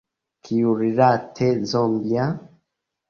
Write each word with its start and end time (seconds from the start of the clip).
Kiurilate 0.43 1.49
zombia? 1.73 2.25